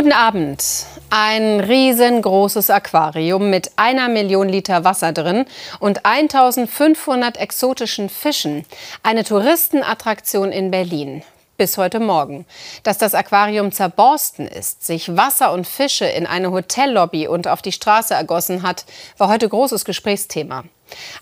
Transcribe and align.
Guten 0.00 0.12
Abend. 0.12 0.64
Ein 1.10 1.60
riesengroßes 1.60 2.70
Aquarium 2.70 3.50
mit 3.50 3.72
einer 3.76 4.08
Million 4.08 4.48
Liter 4.48 4.82
Wasser 4.82 5.12
drin 5.12 5.44
und 5.78 6.06
1500 6.06 7.36
exotischen 7.36 8.08
Fischen. 8.08 8.64
Eine 9.02 9.24
Touristenattraktion 9.24 10.52
in 10.52 10.70
Berlin. 10.70 11.22
Bis 11.58 11.76
heute 11.76 12.00
Morgen. 12.00 12.46
Dass 12.82 12.96
das 12.96 13.14
Aquarium 13.14 13.72
zerborsten 13.72 14.48
ist, 14.48 14.86
sich 14.86 15.18
Wasser 15.18 15.52
und 15.52 15.66
Fische 15.66 16.06
in 16.06 16.26
eine 16.26 16.50
Hotellobby 16.50 17.28
und 17.28 17.46
auf 17.46 17.60
die 17.60 17.70
Straße 17.70 18.14
ergossen 18.14 18.62
hat, 18.62 18.86
war 19.18 19.28
heute 19.28 19.50
großes 19.50 19.84
Gesprächsthema. 19.84 20.64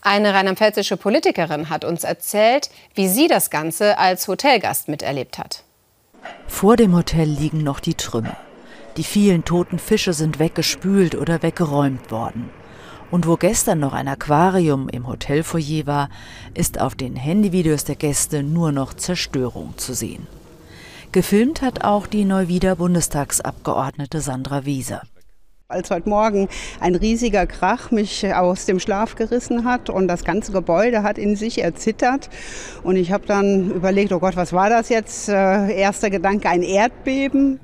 Eine 0.03 0.35
rheinland-pfälzische 0.35 0.97
Politikerin 0.97 1.69
hat 1.69 1.85
uns 1.85 2.05
erzählt, 2.05 2.71
wie 2.95 3.09
sie 3.09 3.27
das 3.27 3.51
Ganze 3.51 3.99
als 3.99 4.29
Hotelgast 4.29 4.87
miterlebt 4.87 5.37
hat. 5.37 5.65
Vor 6.47 6.77
dem 6.77 6.95
Hotel 6.95 7.27
liegen 7.27 7.65
noch 7.65 7.81
die 7.81 7.95
Trümmer. 7.95 8.37
Die 8.99 9.05
vielen 9.05 9.45
toten 9.45 9.79
Fische 9.79 10.13
sind 10.13 10.41
weggespült 10.41 11.15
oder 11.15 11.41
weggeräumt 11.45 12.11
worden. 12.11 12.51
Und 13.13 13.29
wo 13.29 13.37
gestern 13.37 13.79
noch 13.79 13.93
ein 13.93 14.09
Aquarium 14.09 14.89
im 14.89 15.07
Hotelfoyer 15.07 15.87
war, 15.87 16.09
ist 16.55 16.81
auf 16.81 16.97
den 16.97 17.15
Handyvideos 17.15 17.85
der 17.85 17.95
Gäste 17.95 18.43
nur 18.43 18.73
noch 18.73 18.93
Zerstörung 18.93 19.75
zu 19.77 19.95
sehen. 19.95 20.27
Gefilmt 21.13 21.63
hat 21.63 21.85
auch 21.85 22.09
die 22.09 22.25
Neuwieder 22.25 22.75
Bundestagsabgeordnete 22.75 24.21
Sandra 24.21 24.65
Wieser. 24.65 25.03
Als 25.69 25.91
heute 25.91 26.09
Morgen 26.09 26.49
ein 26.81 26.97
riesiger 26.97 27.47
Krach 27.47 27.93
mich 27.93 28.27
aus 28.35 28.67
dem 28.67 28.81
Schlaf 28.81 29.15
gerissen 29.15 29.65
hat 29.65 29.91
und 29.91 30.09
das 30.09 30.25
ganze 30.25 30.51
Gebäude 30.51 31.05
hat 31.05 31.19
in 31.19 31.37
sich 31.37 31.63
erzittert. 31.63 32.31
Und 32.83 32.97
ich 32.97 33.13
habe 33.13 33.27
dann 33.27 33.71
überlegt, 33.71 34.13
oh 34.13 34.19
Gott, 34.19 34.35
was 34.35 34.53
war 34.53 34.71
das 34.71 34.89
jetzt? 34.89 35.29
Äh, 35.29 35.79
erster 35.79 36.11
Gedanke, 36.11 36.49
ein 36.49 36.63
Erdbeben. 36.63 37.61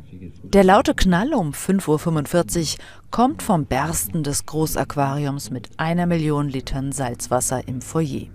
Der 0.54 0.62
laute 0.62 0.94
Knall 0.94 1.34
um 1.34 1.50
5.45 1.50 2.74
Uhr 2.74 2.84
kommt 3.10 3.42
vom 3.42 3.66
Bersten 3.66 4.22
des 4.22 4.46
Großaquariums 4.46 5.50
mit 5.50 5.68
einer 5.78 6.06
Million 6.06 6.48
Litern 6.48 6.92
Salzwasser 6.92 7.66
im 7.66 7.82
Foyer. 7.82 8.28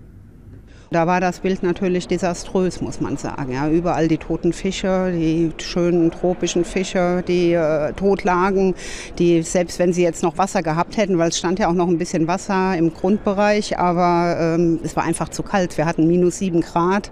Da 0.90 1.06
war 1.06 1.22
das 1.22 1.40
Bild 1.40 1.62
natürlich 1.62 2.08
desaströs, 2.08 2.82
muss 2.82 3.00
man 3.00 3.16
sagen. 3.16 3.54
Ja, 3.54 3.70
überall 3.70 4.06
die 4.06 4.18
toten 4.18 4.52
Fische, 4.52 5.10
die 5.12 5.50
schönen 5.62 6.10
tropischen 6.10 6.66
Fische, 6.66 7.24
die 7.26 7.54
äh, 7.54 7.94
tot 7.94 8.22
lagen, 8.24 8.74
die 9.18 9.40
selbst 9.40 9.78
wenn 9.78 9.94
sie 9.94 10.02
jetzt 10.02 10.22
noch 10.22 10.36
Wasser 10.36 10.62
gehabt 10.62 10.98
hätten, 10.98 11.16
weil 11.16 11.30
es 11.30 11.38
stand 11.38 11.58
ja 11.58 11.68
auch 11.68 11.74
noch 11.74 11.88
ein 11.88 11.96
bisschen 11.96 12.28
Wasser 12.28 12.76
im 12.76 12.92
Grundbereich, 12.92 13.78
aber 13.78 14.36
ähm, 14.38 14.80
es 14.82 14.94
war 14.94 15.04
einfach 15.04 15.30
zu 15.30 15.42
kalt. 15.42 15.78
Wir 15.78 15.86
hatten 15.86 16.06
minus 16.06 16.36
sieben 16.36 16.60
Grad 16.60 17.10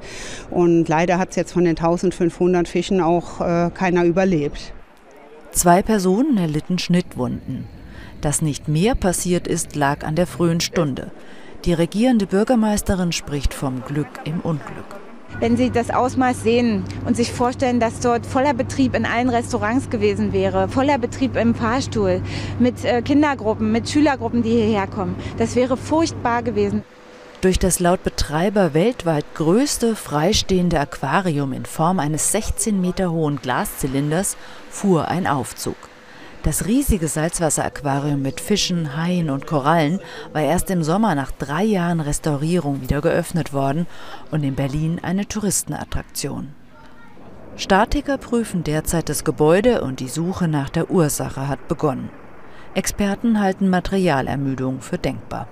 und 0.51 0.86
leider 0.86 1.17
hat 1.17 1.31
es 1.31 1.36
jetzt 1.36 1.53
von 1.53 1.64
den 1.64 1.79
1500 1.79 2.69
Fischen 2.69 3.01
auch 3.01 3.41
äh, 3.41 3.70
keiner 3.73 4.05
überlebt. 4.05 4.75
Zwei 5.59 5.83
Personen 5.83 6.37
erlitten 6.37 6.78
Schnittwunden. 6.78 7.67
Dass 8.20 8.42
nicht 8.42 8.69
mehr 8.69 8.95
passiert 8.95 9.48
ist, 9.48 9.75
lag 9.75 10.06
an 10.06 10.14
der 10.14 10.28
frühen 10.28 10.61
Stunde. 10.61 11.11
Die 11.64 11.73
regierende 11.73 12.27
Bürgermeisterin 12.28 13.11
spricht 13.11 13.55
vom 13.55 13.83
Glück 13.84 14.06
im 14.23 14.39
Unglück. 14.39 15.01
Wenn 15.41 15.56
Sie 15.56 15.70
das 15.70 15.91
Ausmaß 15.91 16.45
sehen 16.45 16.84
und 17.06 17.17
sich 17.17 17.33
vorstellen, 17.33 17.81
dass 17.81 17.98
dort 17.98 18.25
voller 18.25 18.55
Betrieb 18.55 18.95
in 18.95 19.05
allen 19.05 19.31
Restaurants 19.31 19.91
gewesen 19.91 20.33
wäre, 20.33 20.69
voller 20.69 20.97
Betrieb 20.97 21.34
im 21.34 21.56
Fahrstuhl, 21.56 22.23
mit 22.61 22.84
äh, 22.84 23.03
Kindergruppen, 23.03 23.73
mit 23.73 23.89
Schülergruppen, 23.89 24.45
die 24.45 24.51
hierher 24.51 24.86
kommen, 24.86 25.17
das 25.39 25.56
wäre 25.56 25.77
furchtbar 25.77 26.45
gewesen. 26.45 26.84
Durch 27.41 27.61
das 27.61 27.78
laut 27.78 28.03
Betreiber 28.03 28.75
weltweit 28.75 29.25
größte 29.36 29.94
freistehende 29.94 30.81
Aquarium 30.81 31.53
in 31.53 31.67
Form 31.67 32.00
eines 32.00 32.33
16 32.33 32.80
Meter 32.80 33.12
hohen 33.12 33.36
Glaszylinders 33.36 34.36
fuhr 34.70 35.06
ein 35.06 35.28
Aufzug. 35.28 35.77
Das 36.42 36.67
riesige 36.67 37.07
Salzwasseraquarium 37.07 38.20
mit 38.20 38.40
Fischen, 38.40 38.96
Haien 38.96 39.30
und 39.30 39.46
Korallen 39.46 40.01
war 40.33 40.42
erst 40.42 40.68
im 40.70 40.83
Sommer 40.83 41.14
nach 41.14 41.30
drei 41.30 41.63
Jahren 41.63 42.01
Restaurierung 42.01 42.83
wieder 42.83 43.01
geöffnet 43.01 43.52
worden 43.52 43.86
und 44.33 44.42
in 44.42 44.57
Berlin 44.57 44.98
eine 45.01 45.29
Touristenattraktion. 45.29 46.48
Statiker 47.57 48.18
prüfen 48.18 48.64
derzeit 48.64 49.08
das 49.08 49.23
Gebäude 49.23 49.83
und 49.83 50.01
die 50.01 50.08
Suche 50.08 50.48
nach 50.48 50.70
der 50.70 50.90
Ursache 50.90 51.46
hat 51.46 51.68
begonnen. 51.68 52.11
Experten 52.74 53.39
halten 53.39 53.68
Materialermüdung 53.68 54.80
für 54.80 54.98
denkbar. 54.98 55.46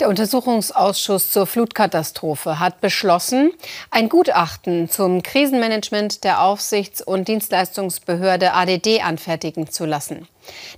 Der 0.00 0.08
Untersuchungsausschuss 0.08 1.32
zur 1.32 1.48
Flutkatastrophe 1.48 2.60
hat 2.60 2.80
beschlossen, 2.80 3.50
ein 3.90 4.08
Gutachten 4.08 4.88
zum 4.88 5.24
Krisenmanagement 5.24 6.22
der 6.22 6.40
Aufsichts- 6.42 7.02
und 7.02 7.26
Dienstleistungsbehörde 7.26 8.54
ADD 8.54 9.02
anfertigen 9.02 9.68
zu 9.68 9.86
lassen. 9.86 10.28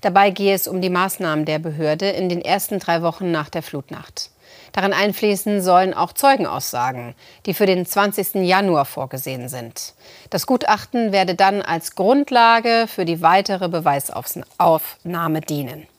Dabei 0.00 0.30
gehe 0.30 0.54
es 0.54 0.66
um 0.66 0.80
die 0.80 0.88
Maßnahmen 0.88 1.44
der 1.44 1.58
Behörde 1.58 2.08
in 2.08 2.30
den 2.30 2.40
ersten 2.40 2.78
drei 2.78 3.02
Wochen 3.02 3.30
nach 3.30 3.50
der 3.50 3.62
Flutnacht. 3.62 4.30
Darin 4.72 4.94
einfließen 4.94 5.60
sollen 5.60 5.92
auch 5.92 6.14
Zeugenaussagen, 6.14 7.14
die 7.44 7.52
für 7.52 7.66
den 7.66 7.84
20. 7.84 8.36
Januar 8.36 8.86
vorgesehen 8.86 9.50
sind. 9.50 9.92
Das 10.30 10.46
Gutachten 10.46 11.12
werde 11.12 11.34
dann 11.34 11.60
als 11.60 11.94
Grundlage 11.94 12.86
für 12.88 13.04
die 13.04 13.20
weitere 13.20 13.68
Beweisaufnahme 13.68 15.42
dienen. 15.42 15.89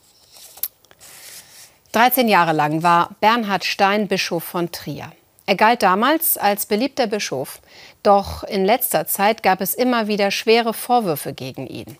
13 1.92 2.30
Jahre 2.30 2.54
lang 2.54 2.84
war 2.84 3.16
Bernhard 3.20 3.66
Stein 3.66 4.08
Bischof 4.08 4.46
von 4.46 4.72
Trier. 4.72 5.12
Er 5.46 5.56
galt 5.56 5.84
damals 5.84 6.38
als 6.38 6.66
beliebter 6.66 7.08
Bischof, 7.08 7.60
doch 8.02 8.46
in 8.46 8.64
letzter 8.64 9.08
Zeit 9.08 9.44
gab 9.44 9.60
es 9.60 9.74
immer 9.74 10.08
wieder 10.08 10.32
schwere 10.32 10.74
Vorwürfe 10.74 11.34
gegen 11.34 11.68
ihn. 11.68 11.98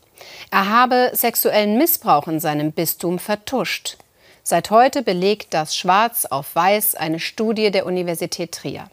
Er 0.50 0.70
habe 0.70 1.12
sexuellen 1.14 1.78
Missbrauch 1.78 2.30
in 2.30 2.40
seinem 2.40 2.72
Bistum 2.72 3.20
vertuscht. 3.20 3.98
Seit 4.44 4.72
heute 4.72 5.04
belegt 5.04 5.54
das 5.54 5.76
Schwarz 5.76 6.24
auf 6.24 6.56
Weiß 6.56 6.96
eine 6.96 7.20
Studie 7.20 7.70
der 7.70 7.86
Universität 7.86 8.54
Trier. 8.54 8.90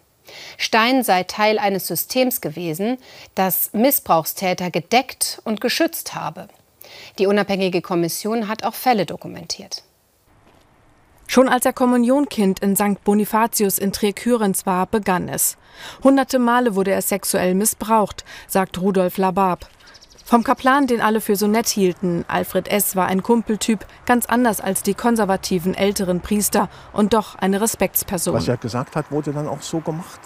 Stein 0.57 1.05
sei 1.05 1.23
Teil 1.23 1.61
eines 1.61 1.87
Systems 1.87 2.41
gewesen, 2.41 2.99
das 3.37 3.73
Missbrauchstäter 3.73 4.73
gedeckt 4.73 5.41
und 5.45 5.61
geschützt 5.61 6.17
habe. 6.17 6.49
Die 7.21 7.29
unabhängige 7.29 7.83
Kommission 7.83 8.49
hat 8.49 8.65
auch 8.65 8.75
Fälle 8.75 9.07
dokumentiert. 9.07 9.85
Schon 11.31 11.51
als 11.51 11.67
er 11.67 11.75
Kommunionkind 11.75 12.61
in 12.61 12.75
St. 12.75 13.05
Bonifatius 13.05 13.79
in 13.79 13.93
Triekurens 13.93 14.65
war, 14.65 14.87
begann 14.87 15.29
es. 15.29 15.59
Hunderte 16.03 16.39
Male 16.39 16.75
wurde 16.75 16.91
er 16.91 17.03
sexuell 17.03 17.55
missbraucht, 17.55 18.25
sagt 18.47 18.81
Rudolf 18.81 19.19
Labab. 19.19 19.67
Vom 20.25 20.43
Kaplan, 20.43 20.87
den 20.87 21.03
alle 21.03 21.21
für 21.21 21.37
so 21.37 21.47
nett 21.47 21.69
hielten, 21.69 22.25
Alfred 22.29 22.69
S. 22.69 22.97
war 22.97 23.07
ein 23.07 23.23
Kumpeltyp, 23.23 23.85
ganz 24.07 24.25
anders 24.25 24.63
als 24.63 24.83
die 24.83 24.95
konservativen 24.95 25.75
älteren 25.75 26.23
Priester 26.23 26.71
und 26.95 27.13
doch 27.13 27.35
eine 27.35 27.61
Respektsperson. 27.61 28.33
Was 28.33 28.49
er 28.49 28.57
gesagt 28.57 28.97
hat, 28.97 29.13
wurde 29.13 29.33
dann 29.33 29.49
auch 29.49 29.61
so 29.61 29.81
gemacht. 29.81 30.21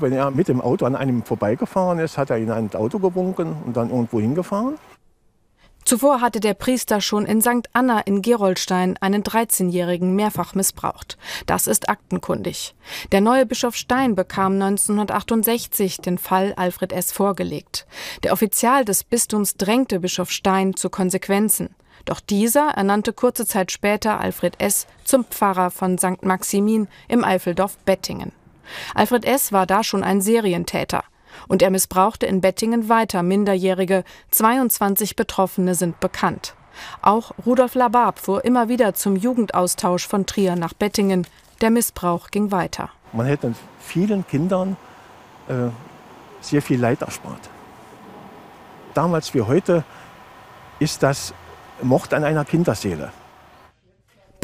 Wenn 0.00 0.12
er 0.12 0.32
mit 0.32 0.48
dem 0.48 0.60
Auto 0.60 0.84
an 0.84 0.96
einem 0.96 1.22
vorbeigefahren 1.22 2.00
ist, 2.00 2.18
hat 2.18 2.30
er 2.30 2.38
ihn 2.38 2.50
ein 2.50 2.74
Auto 2.74 2.98
gewunken 2.98 3.56
und 3.64 3.76
dann 3.76 3.90
irgendwo 3.90 4.18
hingefahren. 4.18 4.74
Zuvor 5.84 6.22
hatte 6.22 6.40
der 6.40 6.54
Priester 6.54 7.02
schon 7.02 7.26
in 7.26 7.42
St. 7.42 7.68
Anna 7.74 8.00
in 8.00 8.22
Gerolstein 8.22 8.96
einen 9.00 9.22
13-Jährigen 9.22 10.14
mehrfach 10.16 10.54
missbraucht. 10.54 11.18
Das 11.46 11.66
ist 11.66 11.90
aktenkundig. 11.90 12.74
Der 13.12 13.20
neue 13.20 13.44
Bischof 13.44 13.76
Stein 13.76 14.14
bekam 14.14 14.54
1968 14.54 15.98
den 15.98 16.16
Fall 16.16 16.54
Alfred 16.56 16.92
S. 16.92 17.12
vorgelegt. 17.12 17.86
Der 18.22 18.32
Offizial 18.32 18.86
des 18.86 19.04
Bistums 19.04 19.56
drängte 19.56 20.00
Bischof 20.00 20.30
Stein 20.30 20.74
zu 20.74 20.88
Konsequenzen. 20.88 21.74
Doch 22.06 22.20
dieser 22.20 22.70
ernannte 22.70 23.12
kurze 23.12 23.46
Zeit 23.46 23.70
später 23.70 24.20
Alfred 24.20 24.60
S. 24.60 24.86
zum 25.04 25.24
Pfarrer 25.24 25.70
von 25.70 25.98
St. 25.98 26.22
Maximin 26.22 26.88
im 27.08 27.24
Eifeldorf 27.24 27.76
Bettingen. 27.78 28.32
Alfred 28.94 29.26
S. 29.26 29.52
war 29.52 29.66
da 29.66 29.84
schon 29.84 30.02
ein 30.02 30.22
Serientäter. 30.22 31.04
Und 31.48 31.62
er 31.62 31.70
missbrauchte 31.70 32.26
in 32.26 32.40
Bettingen 32.40 32.88
weiter 32.88 33.22
Minderjährige. 33.22 34.04
22 34.30 35.16
Betroffene 35.16 35.74
sind 35.74 36.00
bekannt. 36.00 36.54
Auch 37.02 37.32
Rudolf 37.46 37.74
Labab 37.74 38.18
fuhr 38.18 38.44
immer 38.44 38.68
wieder 38.68 38.94
zum 38.94 39.16
Jugendaustausch 39.16 40.06
von 40.06 40.26
Trier 40.26 40.56
nach 40.56 40.74
Bettingen. 40.74 41.26
Der 41.60 41.70
Missbrauch 41.70 42.30
ging 42.30 42.50
weiter. 42.50 42.90
Man 43.12 43.26
hätte 43.26 43.54
vielen 43.80 44.26
Kindern 44.26 44.76
äh, 45.48 45.68
sehr 46.40 46.62
viel 46.62 46.80
Leid 46.80 47.02
erspart. 47.02 47.50
Damals 48.92 49.34
wie 49.34 49.42
heute 49.42 49.84
ist 50.78 51.02
das 51.02 51.34
Mord 51.82 52.12
an 52.14 52.24
einer 52.24 52.44
Kinderseele. 52.44 53.12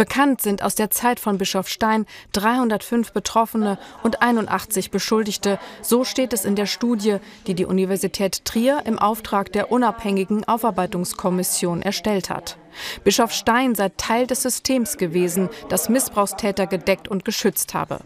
Bekannt 0.01 0.41
sind 0.41 0.63
aus 0.63 0.77
der 0.77 0.91
Zeit 0.91 1.21
von 1.21 1.37
Bischof 1.37 1.69
Stein 1.69 2.07
305 2.33 3.13
Betroffene 3.13 3.79
und 4.03 4.23
81 4.23 4.91
Beschuldigte. 4.91 5.59
So 5.83 6.05
steht 6.05 6.33
es 6.33 6.47
in 6.47 6.57
der 6.57 6.65
Studie, 6.65 7.19
die 7.47 7.53
die 7.53 7.67
Universität 7.67 8.47
Trier 8.47 8.81
im 8.87 8.99
Auftrag 8.99 9.53
der 9.53 9.71
unabhängigen 9.71 10.49
Aufarbeitungskommission 10.49 11.83
erstellt 11.83 12.31
hat. 12.31 12.57
Bischof 13.05 13.33
Stein 13.33 13.75
sei 13.75 13.91
Teil 13.95 14.27
des 14.27 14.41
Systems 14.41 14.97
gewesen, 14.97 15.51
das 15.69 15.91
Missbrauchstäter 15.91 16.67
gedeckt 16.67 17.07
und 17.07 17.27
geschützt 17.27 17.75
habe. 17.75 18.01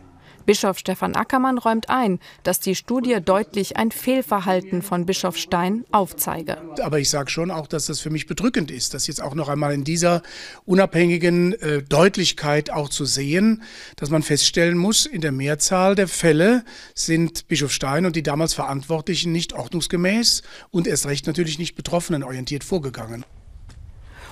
Bischof 0.46 0.78
Stefan 0.78 1.14
Ackermann 1.14 1.58
räumt 1.58 1.88
ein, 1.88 2.20
dass 2.42 2.60
die 2.60 2.74
Studie 2.74 3.18
deutlich 3.24 3.76
ein 3.76 3.90
Fehlverhalten 3.90 4.82
von 4.82 5.06
Bischof 5.06 5.36
Stein 5.36 5.84
aufzeige. 5.90 6.58
Aber 6.82 6.98
ich 6.98 7.08
sage 7.08 7.30
schon 7.30 7.50
auch, 7.50 7.66
dass 7.66 7.86
das 7.86 8.00
für 8.00 8.10
mich 8.10 8.26
bedrückend 8.26 8.70
ist, 8.70 8.92
das 8.92 9.06
jetzt 9.06 9.22
auch 9.22 9.34
noch 9.34 9.48
einmal 9.48 9.72
in 9.72 9.84
dieser 9.84 10.22
unabhängigen 10.66 11.54
äh, 11.54 11.82
Deutlichkeit 11.82 12.70
auch 12.70 12.88
zu 12.88 13.06
sehen, 13.06 13.62
dass 13.96 14.10
man 14.10 14.22
feststellen 14.22 14.76
muss, 14.76 15.06
in 15.06 15.22
der 15.22 15.32
Mehrzahl 15.32 15.94
der 15.94 16.08
Fälle 16.08 16.64
sind 16.94 17.48
Bischof 17.48 17.72
Stein 17.72 18.04
und 18.04 18.16
die 18.16 18.22
damals 18.22 18.54
Verantwortlichen 18.54 19.32
nicht 19.32 19.54
ordnungsgemäß 19.54 20.42
und 20.70 20.86
erst 20.86 21.06
recht 21.06 21.26
natürlich 21.26 21.58
nicht 21.58 21.74
betroffenenorientiert 21.74 22.64
vorgegangen. 22.64 23.24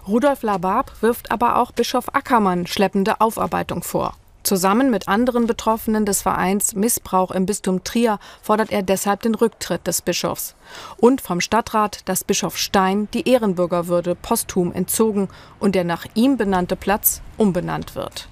Rudolf 0.07 0.43
Labab 0.43 1.01
wirft 1.01 1.31
aber 1.31 1.57
auch 1.57 1.71
Bischof 1.73 2.15
Ackermann 2.15 2.67
schleppende 2.67 3.21
Aufarbeitung 3.21 3.83
vor. 3.83 4.17
Zusammen 4.43 4.91
mit 4.91 5.07
anderen 5.07 5.47
Betroffenen 5.47 6.05
des 6.05 6.23
Vereins 6.23 6.75
Missbrauch 6.75 7.31
im 7.31 7.47
Bistum 7.47 7.85
Trier 7.85 8.19
fordert 8.43 8.73
er 8.73 8.83
deshalb 8.83 9.23
den 9.23 9.35
Rücktritt 9.35 9.87
des 9.87 10.03
Bischofs 10.03 10.57
und 10.97 11.21
vom 11.21 11.41
Stadtrat, 11.41 12.01
dass 12.09 12.25
Bischof 12.25 12.57
Stein 12.57 13.09
die 13.15 13.29
Ehrenbürgerwürde 13.29 14.17
posthum 14.17 14.73
entzogen 14.73 15.29
und 15.61 15.75
der 15.75 15.85
nach 15.85 16.07
ihm 16.15 16.37
benannte 16.37 16.75
Platz 16.75 17.23
umbenannt 17.37 17.95
wird. 17.95 18.29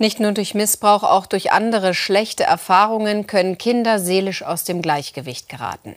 Nicht 0.00 0.18
nur 0.18 0.32
durch 0.32 0.54
Missbrauch, 0.54 1.02
auch 1.02 1.26
durch 1.26 1.52
andere 1.52 1.92
schlechte 1.92 2.44
Erfahrungen 2.44 3.26
können 3.26 3.58
Kinder 3.58 3.98
seelisch 3.98 4.42
aus 4.42 4.64
dem 4.64 4.80
Gleichgewicht 4.80 5.50
geraten. 5.50 5.94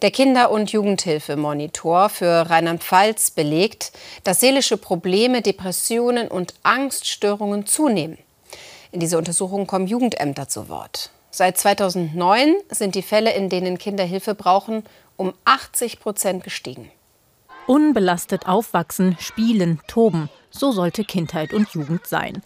Der 0.00 0.12
Kinder- 0.12 0.52
und 0.52 0.70
Jugendhilfemonitor 0.70 2.08
für 2.08 2.48
Rheinland-Pfalz 2.48 3.32
belegt, 3.32 3.90
dass 4.22 4.38
seelische 4.38 4.76
Probleme, 4.76 5.42
Depressionen 5.42 6.28
und 6.28 6.54
Angststörungen 6.62 7.66
zunehmen. 7.66 8.16
In 8.92 9.00
dieser 9.00 9.18
Untersuchung 9.18 9.66
kommen 9.66 9.88
Jugendämter 9.88 10.48
zu 10.48 10.68
Wort. 10.68 11.10
Seit 11.32 11.58
2009 11.58 12.54
sind 12.70 12.94
die 12.94 13.02
Fälle, 13.02 13.32
in 13.32 13.48
denen 13.48 13.76
Kinder 13.76 14.04
Hilfe 14.04 14.36
brauchen, 14.36 14.84
um 15.16 15.34
80 15.46 15.98
Prozent 15.98 16.44
gestiegen. 16.44 16.92
Unbelastet 17.66 18.46
aufwachsen, 18.46 19.16
spielen, 19.18 19.80
toben. 19.88 20.28
So 20.50 20.72
sollte 20.72 21.04
Kindheit 21.04 21.54
und 21.54 21.70
Jugend 21.70 22.06
sein. 22.06 22.42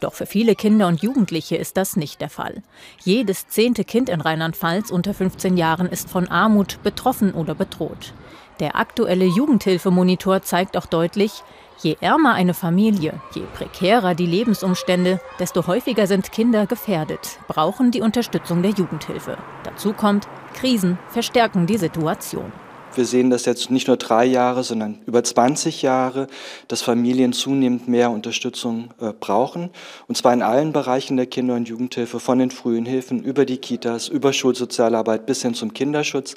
Doch 0.00 0.14
für 0.14 0.26
viele 0.26 0.54
Kinder 0.54 0.88
und 0.88 1.02
Jugendliche 1.02 1.56
ist 1.56 1.76
das 1.76 1.96
nicht 1.96 2.20
der 2.20 2.30
Fall. 2.30 2.62
Jedes 3.02 3.48
zehnte 3.48 3.84
Kind 3.84 4.08
in 4.08 4.20
Rheinland-Pfalz 4.20 4.90
unter 4.90 5.14
15 5.14 5.56
Jahren 5.56 5.86
ist 5.86 6.10
von 6.10 6.28
Armut 6.28 6.82
betroffen 6.82 7.32
oder 7.32 7.54
bedroht. 7.54 8.12
Der 8.60 8.76
aktuelle 8.76 9.26
Jugendhilfemonitor 9.26 10.42
zeigt 10.42 10.76
auch 10.76 10.86
deutlich, 10.86 11.42
je 11.82 11.96
ärmer 12.00 12.32
eine 12.32 12.54
Familie, 12.54 13.20
je 13.34 13.42
prekärer 13.54 14.14
die 14.14 14.26
Lebensumstände, 14.26 15.20
desto 15.38 15.66
häufiger 15.66 16.06
sind 16.06 16.32
Kinder 16.32 16.66
gefährdet, 16.66 17.38
brauchen 17.48 17.90
die 17.90 18.00
Unterstützung 18.00 18.62
der 18.62 18.72
Jugendhilfe. 18.72 19.36
Dazu 19.62 19.92
kommt, 19.92 20.26
Krisen 20.54 20.98
verstärken 21.10 21.66
die 21.66 21.76
Situation. 21.76 22.50
Wir 22.96 23.04
sehen 23.04 23.28
das 23.28 23.44
jetzt 23.44 23.70
nicht 23.70 23.88
nur 23.88 23.98
drei 23.98 24.24
Jahre, 24.24 24.64
sondern 24.64 24.98
über 25.06 25.22
20 25.22 25.82
Jahre, 25.82 26.28
dass 26.66 26.80
Familien 26.80 27.34
zunehmend 27.34 27.88
mehr 27.88 28.10
Unterstützung 28.10 28.90
äh, 29.00 29.12
brauchen. 29.12 29.70
Und 30.08 30.16
zwar 30.16 30.32
in 30.32 30.40
allen 30.40 30.72
Bereichen 30.72 31.18
der 31.18 31.26
Kinder- 31.26 31.56
und 31.56 31.68
Jugendhilfe, 31.68 32.20
von 32.20 32.38
den 32.38 32.50
frühen 32.50 32.86
Hilfen 32.86 33.22
über 33.22 33.44
die 33.44 33.58
Kitas, 33.58 34.08
über 34.08 34.32
Schulsozialarbeit 34.32 35.26
bis 35.26 35.42
hin 35.42 35.52
zum 35.52 35.74
Kinderschutz. 35.74 36.36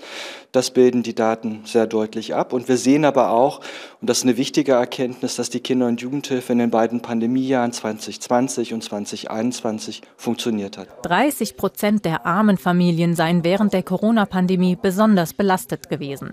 Das 0.52 0.72
bilden 0.72 1.04
die 1.04 1.16
Daten 1.16 1.62
sehr 1.64 1.88
deutlich 1.88 2.36
ab. 2.36 2.52
Und 2.52 2.68
wir 2.68 2.78
sehen 2.78 3.06
aber 3.06 3.32
auch, 3.32 3.62
und 4.02 4.10
das 4.10 4.20
ist 4.20 4.24
eine 4.24 4.38
wichtige 4.38 4.74
Erkenntnis, 4.74 5.36
dass 5.36 5.50
die 5.50 5.60
Kinder- 5.62 5.88
und 5.88 6.02
Jugendhilfe 6.02 6.52
in 6.52 6.60
den 6.60 6.72
beiden 6.72 7.02
Pandemiejahren 7.02 7.72
2020 7.72 8.74
und 8.74 8.84
2021 8.84 10.02
funktioniert 10.18 10.78
hat. 10.78 10.88
30 11.04 11.56
Prozent 11.56 12.06
der 12.06 12.26
armen 12.26 12.58
Familien 12.58 13.16
seien 13.16 13.44
während 13.44 13.74
der 13.74 13.84
Corona-Pandemie 13.84 14.78
besonders 14.82 15.34
belastet 15.34 15.90
gewesen. 15.90 16.32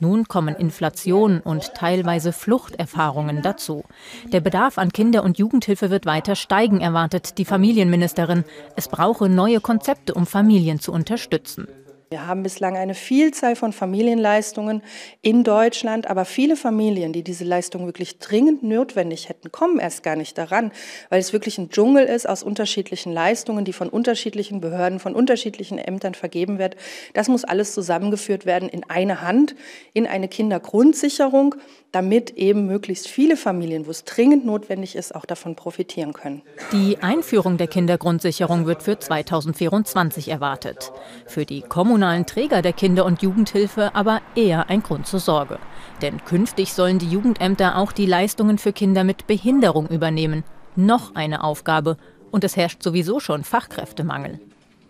Nun 0.00 0.28
kommen 0.28 0.54
Inflation 0.54 1.40
und 1.40 1.74
teilweise 1.74 2.32
Fluchterfahrungen 2.32 3.42
dazu. 3.42 3.84
Der 4.32 4.40
Bedarf 4.40 4.78
an 4.78 4.92
Kinder- 4.92 5.22
und 5.22 5.38
Jugendhilfe 5.38 5.90
wird 5.90 6.06
weiter 6.06 6.34
steigen, 6.34 6.80
erwartet 6.80 7.38
die 7.38 7.44
Familienministerin. 7.44 8.44
Es 8.76 8.88
brauche 8.88 9.28
neue 9.28 9.60
Konzepte, 9.60 10.14
um 10.14 10.26
Familien 10.26 10.80
zu 10.80 10.92
unterstützen. 10.92 11.68
Wir 12.12 12.26
haben 12.26 12.42
bislang 12.42 12.76
eine 12.76 12.92
Vielzahl 12.92 13.56
von 13.56 13.72
Familienleistungen 13.72 14.82
in 15.22 15.44
Deutschland, 15.44 16.08
aber 16.08 16.26
viele 16.26 16.56
Familien, 16.56 17.14
die 17.14 17.22
diese 17.22 17.44
Leistung 17.44 17.86
wirklich 17.86 18.18
dringend 18.18 18.62
notwendig 18.62 19.30
hätten, 19.30 19.50
kommen 19.50 19.78
erst 19.78 20.02
gar 20.02 20.14
nicht 20.14 20.36
daran, 20.36 20.72
weil 21.08 21.20
es 21.20 21.32
wirklich 21.32 21.56
ein 21.56 21.70
Dschungel 21.70 22.04
ist 22.04 22.28
aus 22.28 22.42
unterschiedlichen 22.42 23.14
Leistungen, 23.14 23.64
die 23.64 23.72
von 23.72 23.88
unterschiedlichen 23.88 24.60
Behörden, 24.60 25.00
von 25.00 25.14
unterschiedlichen 25.14 25.78
Ämtern 25.78 26.12
vergeben 26.12 26.58
wird. 26.58 26.76
Das 27.14 27.28
muss 27.28 27.44
alles 27.44 27.72
zusammengeführt 27.72 28.44
werden 28.44 28.68
in 28.68 28.84
eine 28.90 29.22
Hand, 29.22 29.56
in 29.94 30.06
eine 30.06 30.28
Kindergrundsicherung, 30.28 31.54
damit 31.92 32.36
eben 32.36 32.66
möglichst 32.66 33.08
viele 33.08 33.38
Familien, 33.38 33.86
wo 33.86 33.90
es 33.90 34.04
dringend 34.04 34.44
notwendig 34.44 34.96
ist, 34.96 35.14
auch 35.14 35.24
davon 35.24 35.56
profitieren 35.56 36.12
können. 36.12 36.42
Die 36.72 36.98
Einführung 37.00 37.56
der 37.56 37.68
Kindergrundsicherung 37.68 38.66
wird 38.66 38.82
für 38.82 38.98
2024 38.98 40.28
erwartet. 40.28 40.92
Für 41.26 41.46
die 41.46 41.62
kommunalen 41.62 42.01
Träger 42.26 42.62
der 42.62 42.72
Kinder- 42.72 43.04
und 43.04 43.22
Jugendhilfe 43.22 43.94
aber 43.94 44.20
eher 44.34 44.68
ein 44.68 44.82
Grund 44.82 45.06
zur 45.06 45.20
Sorge. 45.20 45.58
Denn 46.02 46.24
künftig 46.24 46.72
sollen 46.72 46.98
die 46.98 47.08
Jugendämter 47.08 47.76
auch 47.78 47.92
die 47.92 48.06
Leistungen 48.06 48.58
für 48.58 48.72
Kinder 48.72 49.04
mit 49.04 49.26
Behinderung 49.26 49.88
übernehmen. 49.88 50.44
Noch 50.76 51.14
eine 51.14 51.44
Aufgabe. 51.44 51.96
Und 52.30 52.44
es 52.44 52.56
herrscht 52.56 52.82
sowieso 52.82 53.20
schon 53.20 53.44
Fachkräftemangel. 53.44 54.40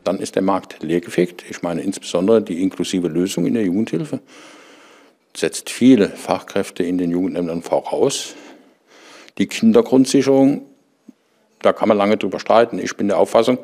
Dann 0.05 0.19
ist 0.19 0.35
der 0.35 0.43
Markt 0.43 0.83
leergefegt. 0.83 1.45
Ich 1.49 1.63
meine 1.63 1.83
insbesondere 1.83 2.43
die 2.43 2.63
inklusive 2.63 3.09
Lösung 3.09 3.47
in 3.47 3.55
der 3.55 3.65
Jugendhilfe 3.65 4.21
setzt 5.37 5.71
viele 5.71 6.09
Fachkräfte 6.09 6.83
in 6.83 6.99
den 6.99 7.11
Jugendämtern 7.11 7.63
voraus. 7.63 8.35
Die 9.39 9.47
Kindergrundsicherung, 9.47 10.63
da 11.61 11.73
kann 11.73 11.89
man 11.89 11.97
lange 11.97 12.17
drüber 12.17 12.39
streiten. 12.39 12.79
Ich 12.79 12.97
bin 12.97 13.09
der 13.09 13.19
Auffassung, 13.19 13.59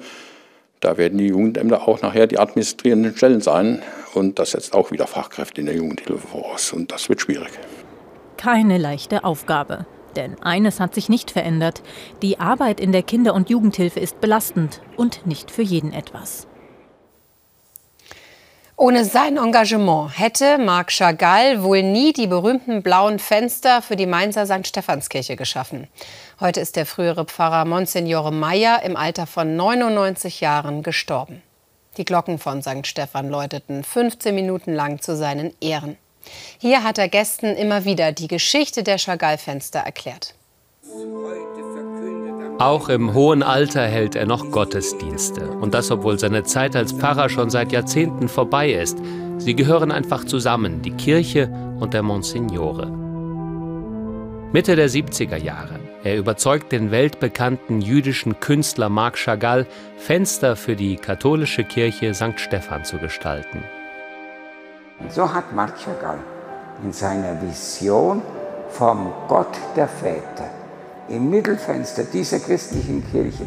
da 0.81 0.97
werden 0.97 1.19
die 1.19 1.27
Jugendämter 1.27 1.89
auch 1.89 2.03
nachher 2.03 2.27
die 2.27 2.39
administrierenden 2.39 3.17
Stellen 3.17 3.41
sein. 3.41 3.83
Und 4.15 4.39
das 4.39 4.53
setzt 4.53 4.75
auch 4.75 4.91
wieder 4.91 5.07
Fachkräfte 5.07 5.61
in 5.61 5.67
der 5.67 5.77
Jugendhilfe 5.77 6.27
voraus. 6.27 6.73
Und 6.73 6.93
das 6.93 7.09
wird 7.09 7.21
schwierig. 7.21 7.51
Keine 8.37 8.79
leichte 8.79 9.25
Aufgabe. 9.25 9.87
Denn 10.17 10.41
eines 10.43 10.81
hat 10.81 10.95
sich 10.95 11.09
nicht 11.09 11.31
verändert. 11.31 11.83
Die 12.23 12.41
Arbeit 12.41 12.81
in 12.81 12.93
der 12.93 13.03
Kinder- 13.03 13.35
und 13.35 13.51
Jugendhilfe 13.51 14.01
ist 14.01 14.21
belastend 14.21 14.81
und 14.97 15.27
nicht 15.27 15.51
für 15.51 15.63
jeden 15.63 15.93
etwas. 15.93 16.47
Ohne 18.81 19.05
sein 19.05 19.39
Engagement 19.39 20.17
hätte 20.17 20.57
Marc 20.57 20.93
Chagall 20.93 21.65
wohl 21.65 21.83
nie 21.83 22.13
die 22.13 22.29
berühmten 22.29 22.81
blauen 22.81 23.19
Fenster 23.19 23.83
für 23.83 23.97
die 23.97 24.07
Mainzer 24.07 24.47
St. 24.47 24.69
Stephanskirche 24.69 25.35
geschaffen. 25.35 25.89
Heute 26.39 26.61
ist 26.61 26.77
der 26.77 26.87
frühere 26.87 27.25
Pfarrer 27.25 27.65
Monsignore 27.65 28.31
Meyer 28.31 28.85
im 28.85 28.97
Alter 28.97 29.27
von 29.27 29.57
99 29.57 30.41
Jahren 30.41 30.85
gestorben. 30.85 31.43
Die 31.97 32.05
Glocken 32.05 32.39
von 32.39 32.63
St. 32.63 32.87
Stephan 32.87 33.29
läuteten 33.29 33.83
15 33.83 34.33
Minuten 34.33 34.73
lang 34.73 35.01
zu 35.01 35.17
seinen 35.17 35.53
Ehren. 35.61 35.97
Hier 36.59 36.85
hat 36.85 36.99
er 36.99 37.09
Gästen 37.09 37.57
immer 37.57 37.85
wieder 37.85 38.13
die 38.13 38.29
Geschichte 38.29 38.85
der 38.85 38.99
Chagall-Fenster 38.99 39.81
erklärt. 39.81 40.35
Auch 42.59 42.89
im 42.89 43.15
hohen 43.15 43.45
Alter 43.45 43.83
hält 43.83 44.17
er 44.17 44.27
noch 44.27 44.51
Gottesdienste. 44.51 45.49
Und 45.49 45.75
das, 45.75 45.93
obwohl 45.93 46.19
seine 46.19 46.43
Zeit 46.43 46.75
als 46.75 46.91
Pfarrer 46.93 47.29
schon 47.29 47.51
seit 47.51 47.71
Jahrzehnten 47.71 48.29
vorbei 48.29 48.73
ist. 48.73 48.99
Sie 49.39 49.55
gehören 49.55 49.93
einfach 49.93 50.25
zusammen, 50.25 50.83
die 50.83 50.91
Kirche 50.91 51.49
und 51.79 51.95
der 51.95 52.03
Monsignore. 52.03 52.89
Mitte 54.53 54.75
der 54.75 54.91
70er 54.91 55.37
Jahre. 55.37 55.79
Er 56.03 56.17
überzeugt 56.17 56.73
den 56.73 56.91
weltbekannten 56.91 57.81
jüdischen 57.81 58.41
Künstler 58.41 58.89
Marc 58.89 59.17
Chagall, 59.19 59.65
Fenster 59.97 60.57
für 60.57 60.75
die 60.75 60.97
katholische 60.97 61.63
Kirche 61.63 62.13
St. 62.13 62.41
Stephan 62.41 62.85
zu 62.85 62.99
gestalten. 62.99 63.63
So 65.11 65.33
hat 65.33 65.55
Marc 65.55 65.79
Chagall 65.79 66.19
in 66.83 66.93
seiner 66.93 67.41
Vision 67.41 68.21
vom 68.69 69.13
Gott 69.29 69.57
der 69.77 69.87
Väter 69.87 70.58
im 71.09 71.31
Mittelfenster 71.31 72.05
dieser 72.05 72.39
christlichen 72.39 73.05
Kirche 73.11 73.47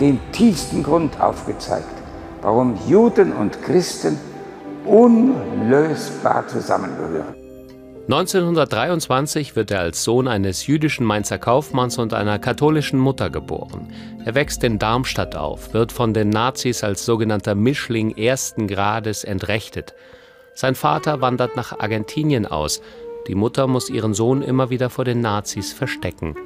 den 0.00 0.20
tiefsten 0.32 0.82
Grund 0.82 1.20
aufgezeigt, 1.20 1.94
warum 2.42 2.78
Juden 2.88 3.32
und 3.32 3.62
Christen 3.62 4.18
unlösbar 4.84 6.46
zusammengehören. 6.46 7.34
1923 8.08 9.56
wird 9.56 9.72
er 9.72 9.80
als 9.80 10.04
Sohn 10.04 10.28
eines 10.28 10.68
jüdischen 10.68 11.04
Mainzer 11.04 11.38
Kaufmanns 11.38 11.98
und 11.98 12.14
einer 12.14 12.38
katholischen 12.38 13.00
Mutter 13.00 13.30
geboren. 13.30 13.88
Er 14.24 14.36
wächst 14.36 14.62
in 14.62 14.78
Darmstadt 14.78 15.34
auf, 15.34 15.74
wird 15.74 15.90
von 15.90 16.14
den 16.14 16.28
Nazis 16.28 16.84
als 16.84 17.04
sogenannter 17.04 17.56
Mischling 17.56 18.16
ersten 18.16 18.68
Grades 18.68 19.24
entrechtet. 19.24 19.94
Sein 20.54 20.76
Vater 20.76 21.20
wandert 21.20 21.56
nach 21.56 21.80
Argentinien 21.80 22.46
aus. 22.46 22.80
Die 23.26 23.34
Mutter 23.34 23.66
muss 23.66 23.90
ihren 23.90 24.14
Sohn 24.14 24.40
immer 24.40 24.70
wieder 24.70 24.88
vor 24.88 25.04
den 25.04 25.20
Nazis 25.20 25.72
verstecken. 25.72 26.36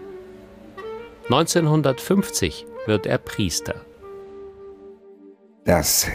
1950 1.33 2.67
wird 2.87 3.07
er 3.07 3.19
Priester. 3.19 3.77
Das 5.65 6.09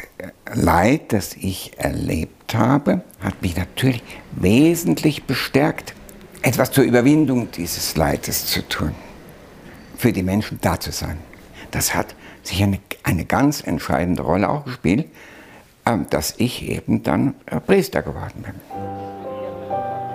Leid, 0.53 1.13
das 1.13 1.37
ich 1.37 1.71
erlebt 1.77 2.53
habe, 2.53 3.01
hat 3.21 3.41
mich 3.41 3.55
natürlich 3.55 4.03
wesentlich 4.33 5.23
bestärkt, 5.23 5.93
etwas 6.41 6.71
zur 6.71 6.83
Überwindung 6.83 7.49
dieses 7.51 7.95
Leides 7.95 8.47
zu 8.47 8.67
tun, 8.67 8.93
für 9.95 10.11
die 10.11 10.21
Menschen 10.21 10.59
da 10.61 10.81
zu 10.81 10.91
sein. 10.91 11.17
Das 11.71 11.95
hat 11.95 12.13
sich 12.43 12.61
eine, 12.61 12.81
eine 13.03 13.23
ganz 13.23 13.61
entscheidende 13.65 14.21
Rolle 14.21 14.49
auch 14.49 14.65
gespielt, 14.65 15.05
äh, 15.85 15.97
dass 16.09 16.33
ich 16.39 16.67
eben 16.67 17.03
dann 17.03 17.35
äh, 17.45 17.61
Priester 17.61 18.01
geworden 18.01 18.43
bin. 18.43 19.04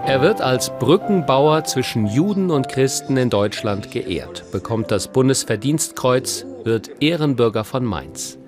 Er 0.07 0.23
wird 0.23 0.41
als 0.41 0.71
Brückenbauer 0.79 1.65
zwischen 1.65 2.07
Juden 2.07 2.51
und 2.51 2.69
Christen 2.69 3.17
in 3.17 3.31
Deutschland 3.31 3.91
geehrt, 3.91 4.45
bekommt 4.51 4.91
das 4.91 5.09
Bundesverdienstkreuz, 5.09 6.47
wird 6.65 6.91
Ehrenbürger 7.01 7.65
von 7.65 7.85
Mainz. 7.85 8.39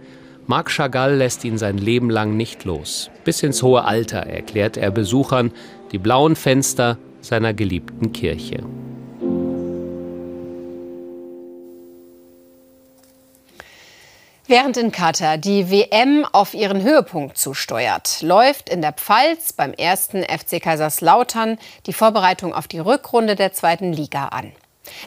Marc 0.47 0.71
Chagall 0.71 1.15
lässt 1.15 1.45
ihn 1.45 1.59
sein 1.59 1.79
Leben 1.79 2.11
lang 2.11 2.37
nicht 2.37 2.65
los. 2.65 3.11
Bis 3.25 3.43
ins 3.43 3.63
hohe 3.63 3.85
Alter 3.85 4.21
erklärt 4.21 4.77
er 4.77 4.91
Besuchern 4.91 5.53
die 5.93 5.99
blauen 5.99 6.37
Fenster 6.37 6.99
seiner 7.21 7.55
geliebten 7.55 8.13
Kirche. 8.13 8.65
Während 14.49 14.77
in 14.77 14.91
Katar 14.91 15.39
die 15.39 15.71
WM 15.71 16.27
auf 16.33 16.53
ihren 16.53 16.83
Höhepunkt 16.83 17.39
zusteuert, 17.39 18.23
läuft 18.23 18.69
in 18.69 18.83
der 18.83 18.93
Pfalz 18.93 19.53
beim 19.53 19.73
ersten 19.73 20.25
FC 20.25 20.61
Kaiserslautern 20.61 21.59
die 21.87 21.93
Vorbereitung 21.93 22.53
auf 22.53 22.67
die 22.67 22.81
Rückrunde 22.81 23.37
der 23.37 23.53
zweiten 23.53 23.93
Liga 23.93 24.27
an. 24.27 24.51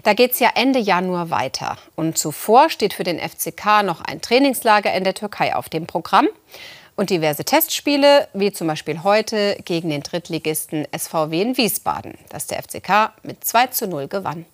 Da 0.03 0.13
geht 0.13 0.31
es 0.31 0.39
ja 0.39 0.51
Ende 0.55 0.79
Januar 0.79 1.31
weiter. 1.31 1.77
Und 1.95 2.17
zuvor 2.17 2.69
steht 2.69 2.93
für 2.93 3.03
den 3.03 3.19
FCK 3.19 3.83
noch 3.83 3.99
ein 3.99 4.21
Trainingslager 4.21 4.93
in 4.93 5.03
der 5.03 5.13
Türkei 5.13 5.53
auf 5.53 5.67
dem 5.67 5.85
Programm 5.85 6.29
und 6.95 7.09
diverse 7.09 7.43
Testspiele, 7.43 8.29
wie 8.33 8.53
zum 8.53 8.67
Beispiel 8.67 9.03
heute 9.03 9.57
gegen 9.65 9.89
den 9.89 10.01
Drittligisten 10.01 10.87
SVW 10.97 11.41
in 11.41 11.57
Wiesbaden, 11.57 12.17
das 12.29 12.47
der 12.47 12.63
FCK 12.63 13.11
mit 13.23 13.43
2 13.43 13.67
zu 13.67 13.87
0 13.87 14.07
gewann. 14.07 14.45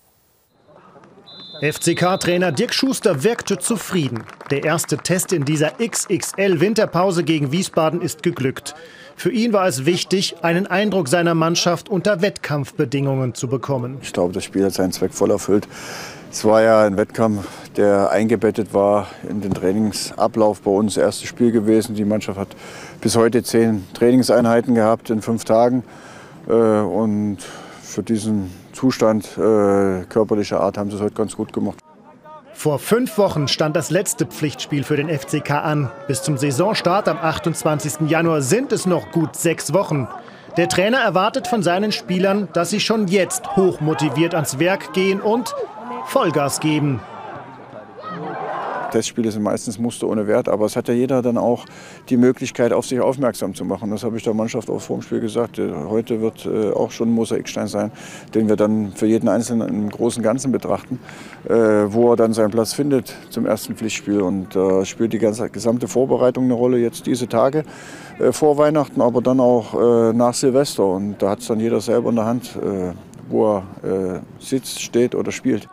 FCK-Trainer 1.62 2.50
Dirk 2.50 2.74
Schuster 2.74 3.22
wirkte 3.22 3.56
zufrieden. 3.56 4.24
Der 4.50 4.64
erste 4.64 4.98
Test 4.98 5.32
in 5.32 5.44
dieser 5.44 5.74
XXL-Winterpause 5.78 7.22
gegen 7.22 7.52
Wiesbaden 7.52 8.00
ist 8.02 8.24
geglückt. 8.24 8.74
Für 9.14 9.30
ihn 9.30 9.52
war 9.52 9.68
es 9.68 9.86
wichtig, 9.86 10.34
einen 10.42 10.66
Eindruck 10.66 11.06
seiner 11.06 11.34
Mannschaft 11.34 11.88
unter 11.88 12.20
Wettkampfbedingungen 12.20 13.34
zu 13.34 13.46
bekommen. 13.46 13.98
Ich 14.02 14.12
glaube, 14.12 14.32
das 14.32 14.42
Spiel 14.42 14.64
hat 14.64 14.72
seinen 14.72 14.90
Zweck 14.90 15.14
voll 15.14 15.30
erfüllt. 15.30 15.68
Es 16.32 16.44
war 16.44 16.62
ja 16.62 16.82
ein 16.84 16.96
Wettkampf, 16.96 17.46
der 17.76 18.10
eingebettet 18.10 18.74
war 18.74 19.06
in 19.30 19.40
den 19.40 19.54
Trainingsablauf 19.54 20.62
bei 20.62 20.72
uns. 20.72 20.96
Erstes 20.96 21.28
Spiel 21.28 21.52
gewesen. 21.52 21.94
Die 21.94 22.04
Mannschaft 22.04 22.40
hat 22.40 22.56
bis 23.00 23.14
heute 23.14 23.44
zehn 23.44 23.84
Trainingseinheiten 23.94 24.74
gehabt 24.74 25.10
in 25.10 25.22
fünf 25.22 25.44
Tagen. 25.44 25.84
Äh, 26.48 26.54
und 26.54 27.38
für 27.82 28.02
diesen 28.02 28.50
Zustand 28.72 29.26
äh, 29.38 30.04
körperlicher 30.08 30.60
Art 30.60 30.78
haben 30.78 30.90
sie 30.90 30.96
es 30.96 31.02
heute 31.02 31.14
ganz 31.14 31.36
gut 31.36 31.52
gemacht. 31.52 31.78
Vor 32.54 32.78
fünf 32.78 33.18
Wochen 33.18 33.48
stand 33.48 33.74
das 33.74 33.90
letzte 33.90 34.26
Pflichtspiel 34.26 34.84
für 34.84 34.96
den 34.96 35.08
FCK 35.08 35.50
an. 35.50 35.90
Bis 36.06 36.22
zum 36.22 36.36
Saisonstart 36.36 37.08
am 37.08 37.18
28. 37.18 38.08
Januar 38.08 38.42
sind 38.42 38.72
es 38.72 38.86
noch 38.86 39.10
gut 39.10 39.34
sechs 39.36 39.72
Wochen. 39.72 40.06
Der 40.56 40.68
Trainer 40.68 40.98
erwartet 40.98 41.48
von 41.48 41.62
seinen 41.62 41.92
Spielern, 41.92 42.48
dass 42.52 42.70
sie 42.70 42.80
schon 42.80 43.08
jetzt 43.08 43.56
hochmotiviert 43.56 44.34
ans 44.34 44.58
Werk 44.58 44.92
gehen 44.92 45.20
und 45.20 45.54
Vollgas 46.04 46.60
geben. 46.60 47.00
Testspiele 48.92 49.32
sind 49.32 49.42
meistens 49.42 49.78
Muster 49.78 50.06
ohne 50.06 50.26
Wert, 50.26 50.48
aber 50.48 50.66
es 50.66 50.76
hat 50.76 50.86
ja 50.88 50.94
jeder 50.94 51.22
dann 51.22 51.38
auch 51.38 51.64
die 52.08 52.16
Möglichkeit, 52.16 52.72
auf 52.72 52.86
sich 52.86 53.00
aufmerksam 53.00 53.54
zu 53.54 53.64
machen. 53.64 53.90
Das 53.90 54.04
habe 54.04 54.16
ich 54.16 54.22
der 54.22 54.34
Mannschaft 54.34 54.70
auch 54.70 54.80
vor 54.80 54.98
dem 54.98 55.02
Spiel 55.02 55.20
gesagt. 55.20 55.58
Äh, 55.58 55.72
heute 55.88 56.20
wird 56.20 56.46
äh, 56.46 56.70
auch 56.70 56.90
schon 56.90 57.08
ein 57.08 57.12
Mosaikstein 57.12 57.66
sein, 57.66 57.90
den 58.34 58.48
wir 58.48 58.56
dann 58.56 58.92
für 58.92 59.06
jeden 59.06 59.28
Einzelnen 59.28 59.68
im 59.68 59.90
großen 59.90 60.22
Ganzen 60.22 60.52
betrachten, 60.52 61.00
äh, 61.48 61.54
wo 61.54 62.12
er 62.12 62.16
dann 62.16 62.32
seinen 62.32 62.50
Platz 62.50 62.74
findet 62.74 63.16
zum 63.30 63.46
ersten 63.46 63.74
Pflichtspiel. 63.74 64.20
Und 64.20 64.54
da 64.54 64.84
spielt 64.84 65.12
die 65.12 65.18
ganze, 65.18 65.48
gesamte 65.48 65.88
Vorbereitung 65.88 66.44
eine 66.44 66.54
Rolle 66.54 66.78
jetzt 66.78 67.06
diese 67.06 67.28
Tage 67.28 67.64
vor 68.30 68.58
Weihnachten, 68.58 69.00
aber 69.00 69.22
dann 69.22 69.40
auch 69.40 70.12
nach 70.12 70.34
Silvester. 70.34 70.84
Und 70.84 71.16
da 71.20 71.30
hat 71.30 71.40
es 71.40 71.46
dann 71.46 71.58
jeder 71.58 71.80
selber 71.80 72.10
in 72.10 72.16
der 72.16 72.26
Hand, 72.26 72.58
wo 73.28 73.46
er 73.46 74.22
sitzt, 74.38 74.82
steht 74.82 75.14
oder 75.14 75.32
spielt. 75.32 75.68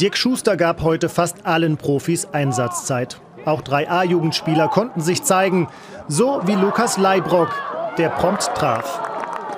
Dirk 0.00 0.16
Schuster 0.16 0.56
gab 0.56 0.82
heute 0.82 1.08
fast 1.08 1.44
allen 1.44 1.76
Profis 1.76 2.26
Einsatzzeit. 2.32 3.20
Auch 3.44 3.60
drei 3.60 3.90
A-Jugendspieler 3.90 4.68
konnten 4.68 5.00
sich 5.00 5.22
zeigen, 5.22 5.68
so 6.08 6.40
wie 6.46 6.54
Lukas 6.54 6.96
Leibrock, 6.96 7.50
der 7.98 8.08
prompt 8.08 8.50
traf. 8.54 9.00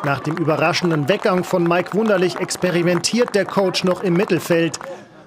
Nach 0.04 0.20
dem 0.20 0.36
überraschenden 0.36 1.08
Weggang 1.08 1.44
von 1.44 1.62
Mike 1.62 1.94
Wunderlich 1.94 2.36
experimentiert 2.36 3.34
der 3.34 3.44
Coach 3.44 3.84
noch 3.84 4.02
im 4.02 4.14
Mittelfeld. 4.14 4.78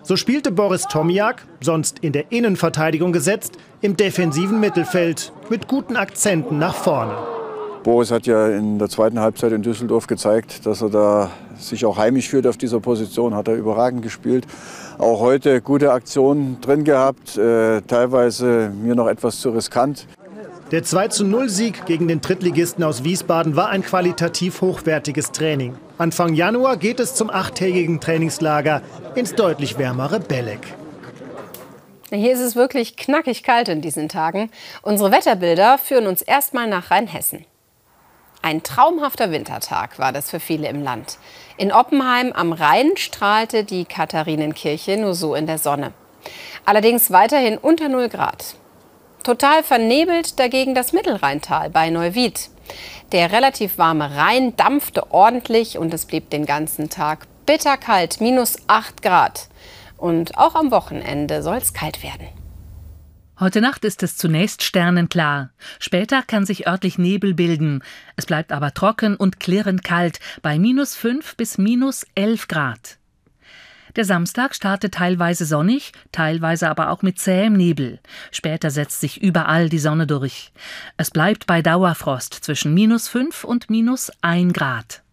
So 0.04 0.18
spielte 0.18 0.52
Boris 0.52 0.84
Tomiak, 0.84 1.46
sonst 1.62 2.00
in 2.00 2.12
der 2.12 2.32
Innenverteidigung 2.32 3.12
gesetzt, 3.12 3.58
im 3.82 3.96
defensiven 3.96 4.60
Mittelfeld 4.60 5.32
mit 5.50 5.68
guten 5.68 5.96
Akzenten 5.96 6.60
nach 6.60 6.76
vorne. 6.76 7.37
Boris 7.88 8.12
hat 8.12 8.28
ja 8.28 8.50
in 8.50 8.80
der 8.80 8.90
zweiten 8.90 9.18
Halbzeit 9.22 9.54
in 9.54 9.62
Düsseldorf 9.62 10.08
gezeigt, 10.08 10.66
dass 10.66 10.82
er 10.82 10.90
da 10.90 11.32
sich 11.58 11.86
auch 11.86 11.96
heimisch 11.96 12.28
fühlt 12.28 12.46
auf 12.46 12.58
dieser 12.58 12.82
Position. 12.82 13.34
Hat 13.34 13.48
er 13.48 13.56
überragend 13.56 14.02
gespielt. 14.02 14.46
Auch 14.98 15.22
heute 15.22 15.62
gute 15.62 15.94
Aktionen 15.94 16.60
drin 16.60 16.84
gehabt, 16.84 17.38
äh, 17.38 17.80
teilweise 17.84 18.74
mir 18.78 18.94
noch 18.94 19.08
etwas 19.08 19.40
zu 19.40 19.52
riskant. 19.52 20.06
Der 20.72 20.84
2-0-Sieg 20.84 21.86
gegen 21.86 22.10
den 22.10 22.20
Drittligisten 22.20 22.84
aus 22.84 23.06
Wiesbaden 23.06 23.56
war 23.56 23.70
ein 23.70 23.84
qualitativ 23.84 24.60
hochwertiges 24.60 25.32
Training. 25.32 25.74
Anfang 25.98 26.34
Januar 26.34 26.76
geht 26.76 27.00
es 27.00 27.16
zum 27.16 27.30
achttägigen 27.30 28.02
Trainingslager 28.02 28.82
ins 29.16 29.34
deutlich 29.34 29.78
wärmere 29.78 30.20
Belek. 30.20 30.76
Hier 32.12 32.34
ist 32.34 32.42
es 32.42 32.58
wirklich 32.58 32.98
knackig 32.98 33.44
kalt 33.44 33.70
in 33.70 33.80
diesen 33.80 34.10
Tagen. 34.10 34.50
Unsere 34.82 35.10
Wetterbilder 35.14 35.78
führen 35.78 36.08
uns 36.08 36.22
erstmal 36.22 36.68
nach 36.68 36.92
Rheinhessen. 36.92 37.46
Ein 38.42 38.64
traumhafter 38.64 39.32
Wintertag 39.32 40.00
war 40.00 40.14
das 40.14 40.30
für 40.30 40.40
viele 40.40 40.68
im 40.68 40.84
Land. 40.84 41.18
In 41.58 41.72
Oppenheim 41.72 42.32
am 42.32 42.54
Rhein 42.54 42.96
strahlte 42.96 43.64
die 43.64 43.86
Katharinenkirche 43.86 44.98
nur 44.98 45.16
so 45.16 45.36
in 45.36 45.48
der 45.48 45.58
Sonne. 45.58 45.92
Allerdings 46.66 47.12
weiterhin 47.12 47.58
unter 47.58 47.90
0 47.90 48.10
Grad. 48.10 48.56
Total 49.24 49.64
vernebelt 49.64 50.40
dagegen 50.40 50.76
das 50.76 50.94
Mittelrheintal 50.94 51.70
bei 51.70 51.90
Neuwied. 51.90 52.50
Der 53.12 53.32
relativ 53.32 53.78
warme 53.78 54.16
Rhein 54.16 54.56
dampfte 54.56 55.12
ordentlich 55.12 55.78
und 55.78 55.94
es 55.94 56.06
blieb 56.06 56.30
den 56.30 56.46
ganzen 56.46 56.90
Tag 56.90 57.28
bitterkalt, 57.46 58.22
minus 58.22 58.58
8 58.68 59.02
Grad. 59.02 59.48
Und 59.98 60.38
auch 60.38 60.56
am 60.56 60.72
Wochenende 60.72 61.42
soll 61.42 61.58
es 61.58 61.74
kalt 61.74 62.04
werden. 62.04 62.37
Heute 63.40 63.62
Nacht 63.62 63.86
ist 63.86 64.02
es 64.02 64.18
zunächst 64.18 64.64
sternenklar. 64.64 65.52
Später 65.78 66.24
kann 66.24 66.48
sich 66.48 66.66
örtlich 66.66 66.98
Nebel 66.98 67.36
bilden. 67.36 67.84
Es 68.16 68.26
bleibt 68.26 68.52
aber 68.52 68.74
trocken 68.74 69.16
und 69.16 69.40
klirrend 69.40 69.84
kalt 69.84 70.20
bei 70.42 70.58
minus 70.58 70.96
5 70.96 71.36
bis 71.36 71.60
minus 71.60 72.04
11 72.16 72.48
Grad. 72.48 72.98
Der 73.96 74.06
Samstag 74.06 74.56
startet 74.56 74.96
teilweise 74.96 75.46
sonnig, 75.46 75.92
teilweise 76.12 76.68
aber 76.68 76.90
auch 76.90 77.04
mit 77.04 77.20
zähem 77.20 77.54
Nebel. 77.54 78.00
Später 78.32 78.72
setzt 78.72 79.02
sich 79.02 79.22
überall 79.22 79.70
die 79.70 79.78
Sonne 79.78 80.08
durch. 80.08 80.52
Es 80.98 81.12
bleibt 81.12 81.46
bei 81.46 81.62
Dauerfrost 81.62 82.34
zwischen 82.34 82.74
minus 82.74 83.08
5 83.08 83.44
und 83.44 83.70
minus 83.70 84.12
1 84.22 84.52
Grad. 84.54 85.04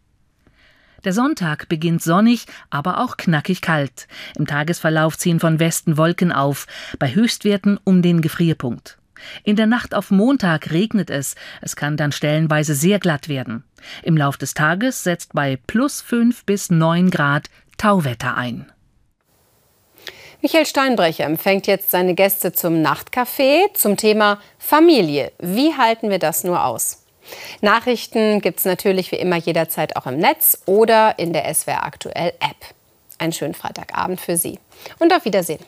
Der 1.05 1.13
Sonntag 1.13 1.69
beginnt 1.69 2.03
sonnig, 2.03 2.47
aber 2.71 2.99
auch 2.99 3.17
knackig 3.17 3.61
kalt. 3.61 4.09
Im 4.39 4.47
Tagesverlauf 4.47 5.19
ziehen 5.19 5.39
von 5.39 5.61
Westen 5.61 5.99
Wolken 5.99 6.33
auf, 6.33 6.67
bei 6.99 7.15
Höchstwerten 7.15 7.79
um 7.85 8.01
den 8.01 8.23
Gefrierpunkt. 8.23 8.99
In 9.43 9.57
der 9.57 9.67
Nacht 9.67 9.95
auf 9.95 10.11
Montag 10.11 10.71
regnet 10.71 11.11
es, 11.11 11.35
es 11.61 11.77
kann 11.77 11.97
dann 11.97 12.13
stellenweise 12.13 12.75
sehr 12.75 12.99
glatt 12.99 13.29
werden. 13.29 13.65
Im 14.03 14.17
Lauf 14.17 14.37
des 14.39 14.55
Tages 14.55 15.03
setzt 15.03 15.35
bei 15.35 15.59
plus 15.67 16.01
5 16.01 16.45
bis 16.45 16.71
9 16.71 17.11
Grad 17.11 17.51
Tauwetter 17.77 18.37
ein. 18.37 18.71
Michael 20.41 20.67
Steinbrecher 20.67 21.25
empfängt 21.25 21.67
jetzt 21.67 21.91
seine 21.91 22.15
Gäste 22.15 22.53
zum 22.53 22.83
Nachtcafé 22.83 23.73
zum 23.75 23.97
Thema 23.97 24.41
Familie. 24.59 25.33
Wie 25.39 25.75
halten 25.75 26.11
wir 26.11 26.19
das 26.19 26.45
nur 26.45 26.65
aus? 26.65 27.04
Nachrichten 27.61 28.41
gibt 28.41 28.59
es 28.59 28.65
natürlich 28.65 29.13
wie 29.13 29.17
immer 29.17 29.37
jederzeit 29.37 29.97
auch 29.97 30.07
im 30.07 30.19
Netz 30.19 30.63
oder 30.67 31.19
in 31.19 31.33
der 31.33 31.53
SWR 31.53 31.85
Aktuell 31.85 32.33
App. 32.41 32.75
Einen 33.19 33.33
schönen 33.33 33.55
Freitagabend 33.55 34.21
für 34.21 34.37
Sie 34.37 34.59
und 34.99 35.13
auf 35.15 35.25
Wiedersehen. 35.25 35.61